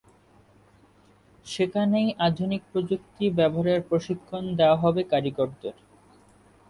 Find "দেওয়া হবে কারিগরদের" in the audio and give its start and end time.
4.59-5.75